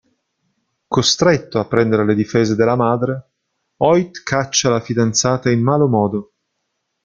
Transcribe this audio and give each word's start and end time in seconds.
Costretto 0.87 1.59
a 1.59 1.67
prendere 1.67 2.03
le 2.03 2.15
difese 2.15 2.55
della 2.55 2.75
madre, 2.75 3.29
Hoyt 3.83 4.23
caccia 4.23 4.71
la 4.71 4.79
fidanzata 4.79 5.51
in 5.51 5.61
malo 5.61 5.85
modo. 5.87 6.33